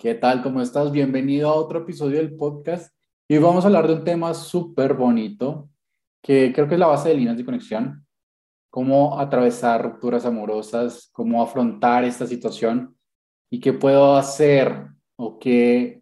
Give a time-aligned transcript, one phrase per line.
[0.00, 0.42] ¿Qué tal?
[0.42, 0.90] ¿Cómo estás?
[0.90, 2.90] Bienvenido a otro episodio del podcast.
[3.28, 5.68] Y vamos a hablar de un tema súper bonito,
[6.22, 8.06] que creo que es la base de líneas de conexión,
[8.70, 12.96] cómo atravesar rupturas amorosas, cómo afrontar esta situación
[13.50, 14.86] y qué puedo hacer
[15.16, 16.00] o qué,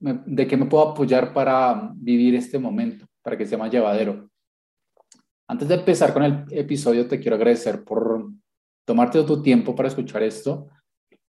[0.00, 4.28] de qué me puedo apoyar para vivir este momento, para que sea más llevadero.
[5.46, 8.28] Antes de empezar con el episodio, te quiero agradecer por
[8.84, 10.68] tomarte tu tiempo para escuchar esto.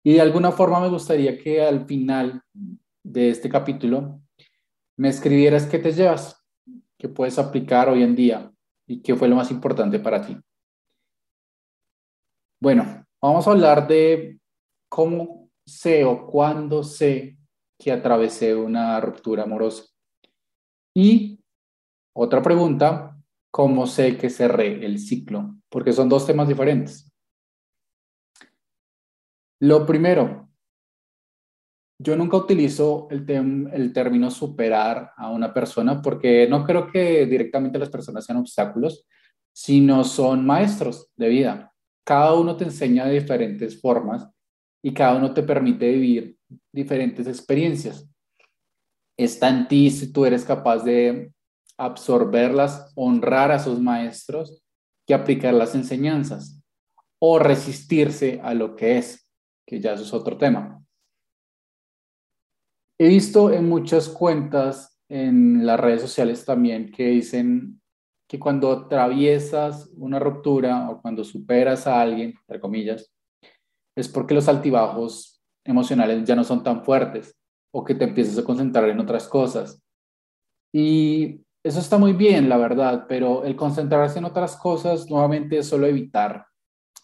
[0.06, 2.40] Y de alguna forma me gustaría que al final
[3.02, 4.20] de este capítulo
[4.96, 6.46] me escribieras qué te llevas,
[6.96, 8.52] qué puedes aplicar hoy en día
[8.86, 10.38] y qué fue lo más importante para ti.
[12.60, 14.38] Bueno, vamos a hablar de
[14.88, 17.36] cómo sé o cuándo sé
[17.76, 19.86] que atravesé una ruptura amorosa.
[20.94, 21.40] Y
[22.14, 25.56] otra pregunta, ¿cómo sé que cerré el ciclo?
[25.68, 27.12] Porque son dos temas diferentes.
[29.60, 30.50] Lo primero,
[31.98, 33.24] yo nunca utilizo el,
[33.72, 39.06] el término superar a una persona porque no creo que directamente las personas sean obstáculos,
[39.54, 41.72] sino son maestros de vida.
[42.04, 44.28] Cada uno te enseña de diferentes formas
[44.82, 46.36] y cada uno te permite vivir
[46.70, 48.06] diferentes experiencias.
[49.18, 51.32] Está en ti si tú eres capaz de
[51.78, 54.62] absorberlas, honrar a sus maestros
[55.06, 56.62] y aplicar las enseñanzas
[57.18, 59.25] o resistirse a lo que es
[59.66, 60.82] que ya eso es otro tema.
[62.98, 67.80] He visto en muchas cuentas en las redes sociales también que dicen
[68.28, 73.12] que cuando atraviesas una ruptura o cuando superas a alguien, entre comillas,
[73.96, 77.36] es porque los altibajos emocionales ya no son tan fuertes
[77.72, 79.82] o que te empiezas a concentrar en otras cosas.
[80.72, 85.66] Y eso está muy bien, la verdad, pero el concentrarse en otras cosas nuevamente es
[85.66, 86.46] solo evitar,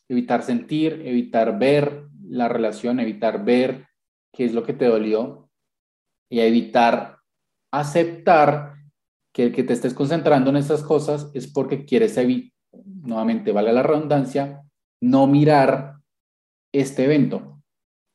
[0.09, 3.87] evitar sentir, evitar ver, la relación, evitar ver
[4.33, 5.51] qué es lo que te dolió
[6.31, 7.19] y evitar
[7.71, 8.75] aceptar
[9.35, 12.53] que el que te estés concentrando en estas cosas es porque quieres evitar,
[12.85, 14.63] nuevamente, vale la redundancia,
[15.03, 15.97] no mirar
[16.73, 17.63] este evento,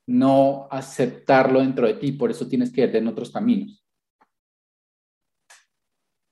[0.08, 3.84] no aceptarlo dentro de ti, por eso tienes que irte en otros caminos.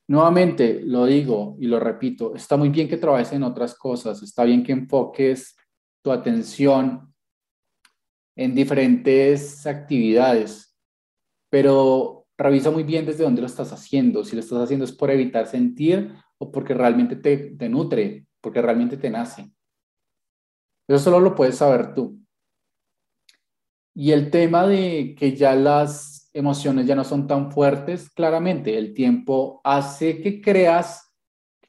[0.07, 4.43] Nuevamente, lo digo y lo repito, está muy bien que trabajes en otras cosas, está
[4.43, 5.55] bien que enfoques
[6.03, 7.14] tu atención
[8.35, 10.77] en diferentes actividades,
[11.49, 14.23] pero revisa muy bien desde dónde lo estás haciendo.
[14.23, 18.97] Si lo estás haciendo es por evitar sentir o porque realmente te, nutre, porque realmente
[18.97, 19.51] te nace.
[20.87, 22.19] Eso solo lo puedes saber tú.
[23.93, 28.93] Y el tema de que ya las emociones ya no son tan fuertes, claramente el
[28.93, 31.13] tiempo hace que creas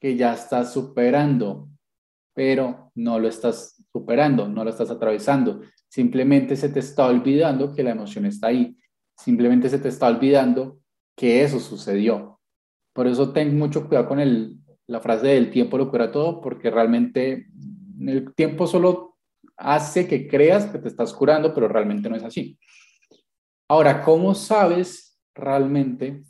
[0.01, 1.69] que ya estás superando,
[2.35, 5.63] pero no lo estás superando, no lo estás atravesando.
[5.97, 8.77] Simplemente se te está olvidando que la emoción está ahí.
[9.17, 10.79] Simplemente se te está olvidando
[11.17, 12.39] que eso sucedió.
[12.93, 16.71] Por eso ten mucho cuidado con el, la frase del tiempo lo cura todo, porque
[16.71, 17.47] realmente
[17.99, 19.17] el tiempo solo
[19.57, 22.59] hace que creas que te estás curando, pero realmente no es así.
[23.67, 26.25] Ahora, ¿cómo sabes realmente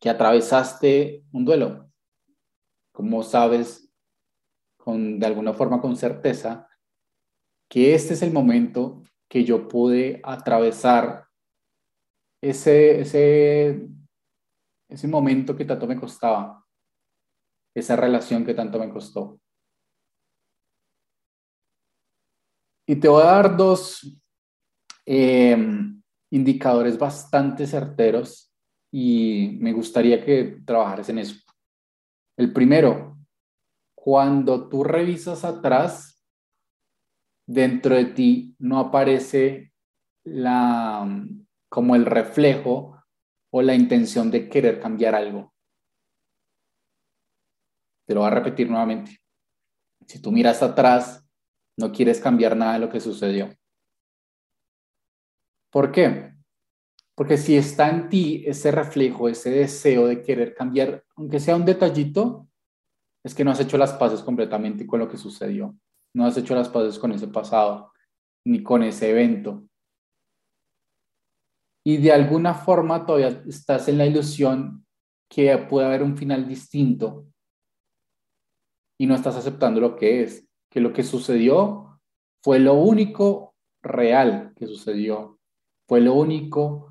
[0.00, 1.90] que atravesaste un duelo?
[2.90, 3.92] ¿Cómo sabes
[4.78, 6.70] con, de alguna forma con certeza
[7.74, 11.26] que este es el momento que yo pude atravesar
[12.40, 13.88] ese, ese,
[14.88, 16.64] ese momento que tanto me costaba,
[17.74, 19.40] esa relación que tanto me costó.
[22.86, 24.20] Y te voy a dar dos
[25.04, 28.54] em, indicadores bastante certeros
[28.92, 31.40] y me gustaría que trabajaras en eso.
[32.38, 33.18] El primero,
[33.96, 36.13] cuando tú revisas atrás,
[37.46, 39.72] dentro de ti no aparece
[40.24, 41.06] la,
[41.68, 43.02] como el reflejo
[43.50, 45.52] o la intención de querer cambiar algo.
[48.06, 49.18] Te lo voy a repetir nuevamente.
[50.06, 51.24] Si tú miras atrás,
[51.76, 53.54] no quieres cambiar nada de lo que sucedió.
[55.70, 56.34] ¿Por qué?
[57.14, 61.64] Porque si está en ti ese reflejo, ese deseo de querer cambiar, aunque sea un
[61.64, 62.48] detallito,
[63.24, 65.74] es que no has hecho las paces completamente con lo que sucedió
[66.14, 67.92] no has hecho las paces con ese pasado,
[68.46, 69.64] ni con ese evento.
[71.84, 74.86] Y de alguna forma todavía estás en la ilusión
[75.28, 77.26] que puede haber un final distinto
[78.98, 82.00] y no estás aceptando lo que es, que lo que sucedió
[82.42, 85.38] fue lo único real que sucedió,
[85.88, 86.90] fue lo único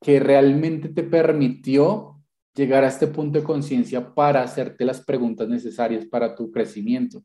[0.00, 2.22] que realmente te permitió
[2.54, 7.22] llegar a este punto de conciencia para hacerte las preguntas necesarias para tu crecimiento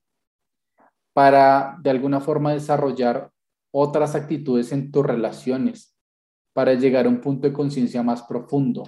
[1.15, 3.31] para de alguna forma desarrollar
[3.73, 5.97] otras actitudes en tus relaciones,
[6.53, 8.83] para llegar a un punto de conciencia más profundo.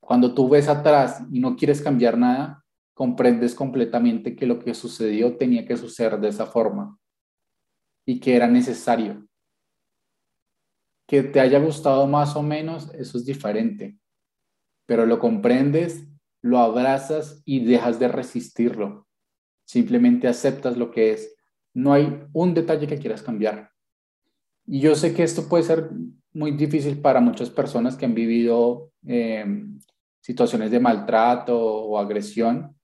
[0.00, 2.64] Cuando tú ves atrás y no quieres cambiar nada,
[2.94, 6.98] comprendes completamente que lo que sucedió tenía que suceder de esa forma
[8.06, 9.26] y que era necesario.
[11.06, 13.98] Que te haya gustado más o menos, eso es diferente,
[14.86, 16.08] pero lo comprendes,
[16.40, 19.05] lo abrazas y dejas de resistirlo.
[19.66, 21.36] Simplemente aceptas lo que es.
[21.74, 23.72] No hay un detalle que quieras cambiar.
[24.64, 25.90] Y yo sé que esto puede ser
[26.32, 29.78] muy difícil para muchas personas que han vivido em,
[30.20, 32.76] situaciones de maltrato o agresión,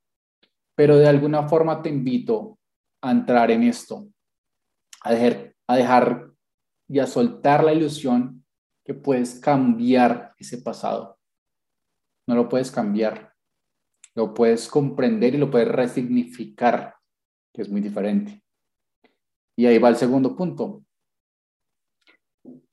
[0.74, 2.58] pero de alguna forma te invito
[3.00, 4.08] a entrar en esto,
[5.02, 6.30] a dejar, a dejar
[6.88, 8.44] y a soltar la ilusión
[8.84, 11.18] que puedes cambiar ese pasado.
[12.26, 13.31] No lo puedes cambiar,
[14.14, 16.94] lo puedes comprender y lo puedes resignificar,
[17.52, 18.42] que es muy diferente.
[19.56, 20.84] Y ahí va el segundo punto.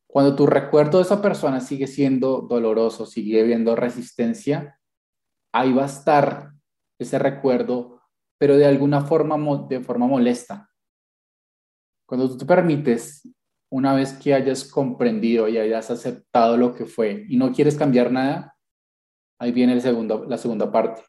[0.07, 4.79] Cuando tu recuerdo de esa persona sigue siendo doloroso, sigue habiendo resistencia,
[5.53, 6.53] ahí va a estar
[6.97, 8.01] ese recuerdo,
[8.37, 9.37] pero de alguna forma,
[9.67, 10.69] de forma molesta.
[12.07, 13.27] Cuando tú te permites,
[13.71, 18.11] una vez que hayas comprendido y hayas aceptado lo que fue y no quieres cambiar
[18.11, 18.57] nada,
[19.39, 21.03] ahí viene el segundo, la segunda parte.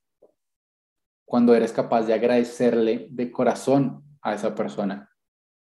[1.30, 5.08] Cuando eres capaz de agradecerle de corazón a esa persona.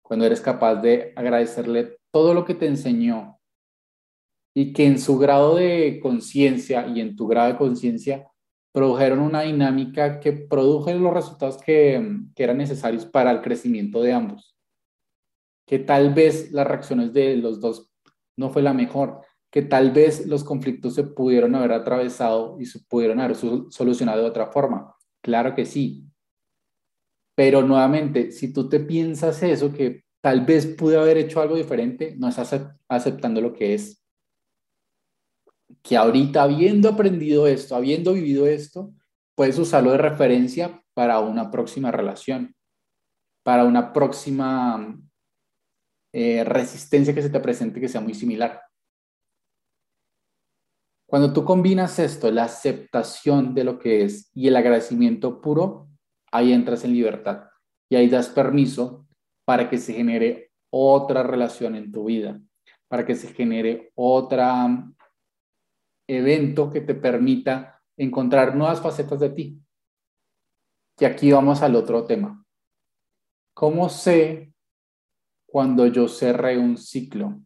[0.01, 3.37] Cuando eres capaz de agradecerle todo lo que te enseñó
[4.55, 8.27] y que en su grado de conciencia y en tu grado de conciencia
[8.71, 14.13] produjeron una dinámica que produjo los resultados que, que, eran necesarios para el crecimiento de
[14.13, 14.57] ambos.
[15.67, 17.91] Que tal vez las reacciones de los dos
[18.35, 19.21] no fue la mejor,
[19.51, 24.27] que tal vez los conflictos se pudieron haber atravesado y se pudieron haber solucionado de
[24.27, 24.95] otra forma.
[25.21, 26.07] Claro que sí.
[27.35, 32.15] Pero nuevamente, si tú te piensas eso, que tal vez pude haber hecho algo diferente,
[32.17, 32.55] no estás
[32.87, 34.03] aceptando lo que es.
[35.81, 38.93] Que ahorita, habiendo aprendido esto, habiendo vivido esto,
[39.35, 42.55] puedes usarlo de referencia para una próxima relación,
[43.43, 44.99] para una próxima
[46.13, 48.61] eh, resistencia que se te presente que sea muy similar.
[51.11, 55.89] Cuando tú combinas esto, la aceptación de lo que es y el agradecimiento puro,
[56.31, 57.49] ahí entras en libertad
[57.89, 59.05] y ahí das permiso
[59.43, 62.39] para que se genere otra relación en tu vida,
[62.87, 64.41] para que se genere otro
[66.07, 69.61] evento que te permita encontrar nuevas facetas de ti.
[70.97, 72.41] Y aquí vamos al otro tema.
[73.53, 74.53] ¿Cómo sé
[75.45, 77.37] cuando yo cerré un ciclo?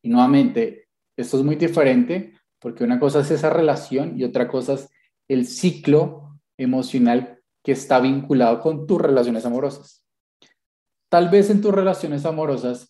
[0.00, 2.32] Y nuevamente, esto es muy diferente
[2.64, 4.90] porque una cosa es esa relación y otra cosa es
[5.28, 10.02] el ciclo emocional que está vinculado con tus relaciones amorosas.
[11.10, 12.88] Tal vez en tus relaciones amorosas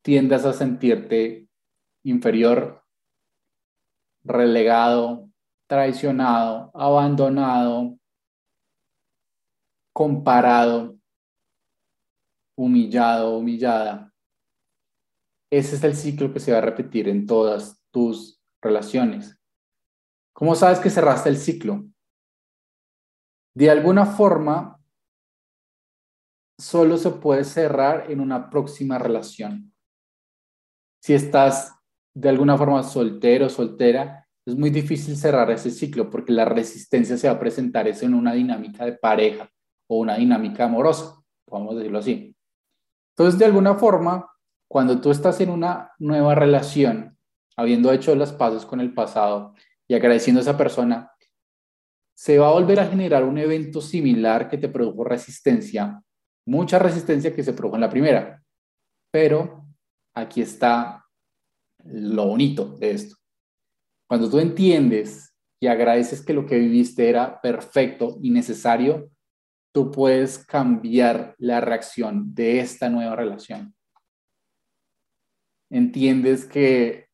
[0.00, 1.46] tiendas a sentirte
[2.02, 2.82] inferior,
[4.24, 5.28] relegado,
[5.66, 7.98] traicionado, abandonado,
[9.92, 10.96] comparado,
[12.56, 14.14] humillado, humillada.
[15.50, 19.38] Ese es el ciclo que se va a repetir en todas tus relaciones.
[20.32, 21.84] ¿Cómo sabes que cerraste el ciclo?
[23.54, 24.80] De alguna forma,
[26.58, 29.72] solo se puede cerrar en una próxima relación.
[31.02, 31.74] Si estás
[32.14, 37.16] de alguna forma soltero o soltera, es muy difícil cerrar ese ciclo porque la resistencia
[37.16, 39.50] se va a presentar en una dinámica de pareja
[39.88, 42.36] o una dinámica amorosa, podemos decirlo así.
[43.16, 44.30] Entonces, de alguna forma,
[44.68, 47.18] cuando tú estás en una nueva relación,
[47.60, 49.54] habiendo hecho las paces con el pasado
[49.88, 51.12] y agradeciendo a esa persona,
[52.14, 56.02] se va a volver a generar un evento similar que te produjo resistencia
[56.50, 58.42] mucha resistencia que se produjo en la primera.
[59.12, 59.66] Pero
[60.14, 61.06] aquí está
[61.84, 63.16] lo bonito de esto.
[64.08, 69.10] Cuando tú entiendes y agradeces que lo que viviste era perfecto y necesario,
[69.72, 73.72] tú puedes cambiar la reacción de esta nueva relación.
[75.70, 77.06] Entiendes que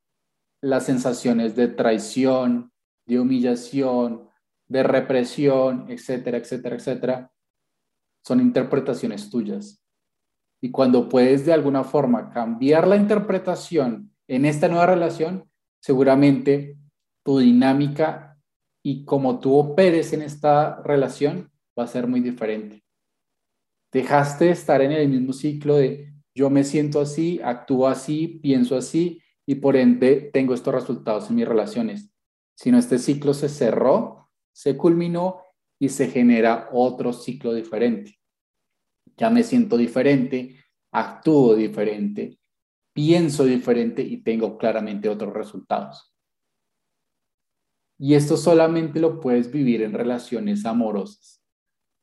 [0.61, 2.73] las sensaciones de traición,
[3.07, 4.29] de humillación,
[4.69, 7.33] de represión, etcétera, etcétera, etcétera,
[8.25, 9.83] son interpretaciones tuyas.
[10.61, 15.49] Y cuando puedes de alguna forma cambiar la interpretación en esta nueva relación,
[15.81, 16.77] seguramente
[17.25, 18.39] tu dinámica
[18.83, 22.83] y como tú operes en esta relación va a ser muy diferente.
[23.93, 28.77] Dejaste de estar en el mismo ciclo de yo me siento así, actúo así, pienso
[28.77, 32.11] así y por ende tengo estos resultados en mis relaciones.
[32.57, 35.43] Sino este ciclo se cerró, se culminó
[35.79, 38.19] y se genera otro ciclo diferente.
[39.17, 40.57] Ya me siento diferente,
[40.91, 42.39] actúo diferente
[42.97, 46.15] pienso diferente y tengo claramente otros resultados.
[47.99, 51.43] Y esto solamente lo puedes vivir en relaciones amorosas.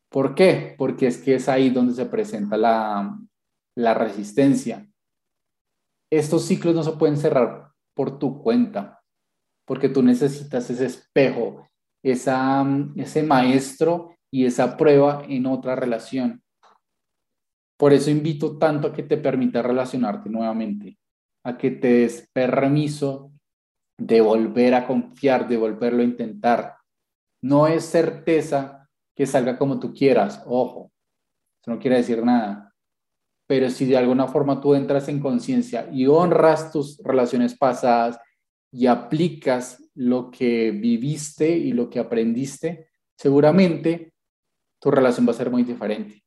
[0.09, 0.75] ¿Por qué?
[0.77, 3.19] Porque es que es ahí donde se presenta la,
[3.75, 4.88] la resistencia.
[6.17, 9.01] Estos ciclos no se pueden cerrar por tu cuenta,
[9.65, 11.67] porque tú necesitas ese espejo,
[12.03, 12.63] esa,
[12.96, 16.43] ese maestro y esa prueba en otra relación.
[17.79, 21.00] Por eso invito tanto a que te permita relacionarte nuevamente,
[21.43, 23.32] a que te des permiso
[23.98, 26.75] de volver a confiar, de volverlo a intentar.
[27.41, 30.91] No es certeza que salga como tú quieras, ojo,
[31.60, 32.72] eso no quiere decir nada.
[33.47, 38.19] Pero si de alguna forma tú entras en conciencia y honras tus relaciones pasadas
[38.71, 44.13] y aplicas lo que viviste y lo que aprendiste, seguramente
[44.79, 46.23] tu relación va a ser muy diferente.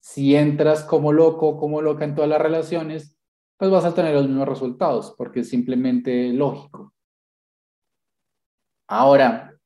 [0.00, 3.18] Si entras como loco, como loca en todas las relaciones,
[3.56, 6.94] pues vas a tener los mismos resultados, porque es simplemente lógico.
[8.88, 9.58] Ahora,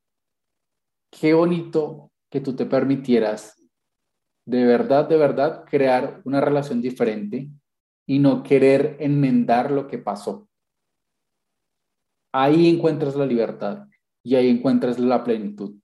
[1.11, 3.60] qué bonito que tú te permitieras
[4.47, 7.49] de verdad, de verdad, crear una relación diferente
[8.07, 10.49] y no querer enmendar lo que pasó.
[12.33, 13.87] Ahí encuentras la libertad
[14.25, 15.77] y ahí encuentras la plenitud.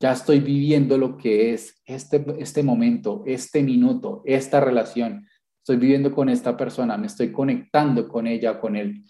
[0.00, 5.26] Ya estoy viviendo lo que es este, este momento, este minuto, esta relación.
[5.58, 9.04] Estoy viviendo con esta persona, me estoy conectando con ella con él.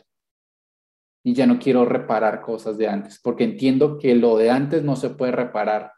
[1.24, 4.96] Y ya no quiero reparar cosas de antes, porque entiendo que lo de antes no
[4.96, 5.92] se puede reparar,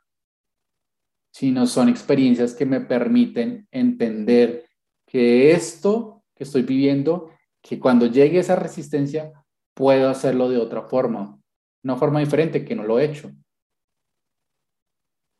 [1.31, 4.67] sino son experiencias que me permiten entender
[5.07, 9.33] que esto que estoy viviendo, que cuando llegue esa resistencia,
[9.75, 11.39] puedo hacerlo de otra forma,
[11.83, 13.31] una forma diferente que no lo he hecho.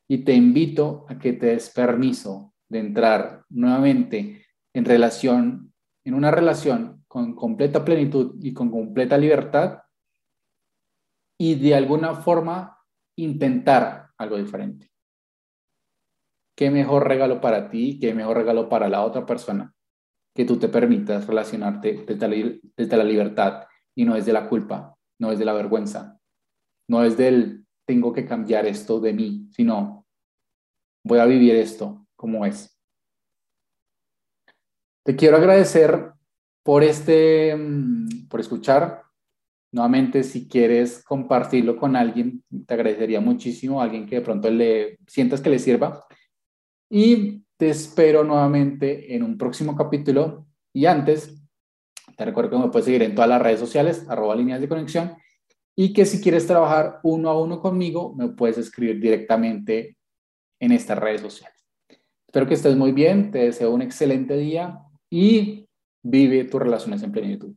[0.09, 5.73] Y te invito a que te des permiso de entrar nuevamente en relación,
[6.05, 9.81] en una relación con completa plenitud y con completa libertad
[11.39, 12.79] y de alguna forma
[13.17, 14.90] intentar algo diferente.
[16.61, 17.99] ¿Qué mejor regalo para ti?
[17.99, 19.75] ¿Qué mejor regalo para la otra persona?
[20.35, 23.65] Que tú te permitas relacionarte desde la, desde la libertad
[23.95, 26.21] y no es de la culpa, no es de la vergüenza,
[26.87, 30.07] no es del tengo que cambiar esto de mí, sino
[31.03, 32.79] voy a vivir esto como es.
[35.03, 36.13] Te quiero agradecer
[36.63, 39.05] por este, mm, por escuchar.
[39.73, 45.41] Nuevamente, si quieres compartirlo con alguien, te agradecería muchísimo, alguien que de pronto le sientas
[45.41, 46.05] que le sirva.
[46.91, 50.47] Y te espero nuevamente en un próximo capítulo.
[50.75, 51.41] Y antes,
[52.17, 55.17] te recuerdo que me puedes seguir en todas las redes sociales, arroba líneas de conexión,
[55.77, 59.97] y que si quieres trabajar uno a uno conmigo, me puedes escribir directamente
[60.61, 61.57] en estas redes sociales.
[62.27, 65.69] Espero que estés muy bien, te deseo un excelente día y
[66.03, 67.55] vive tus relaciones en plenitud.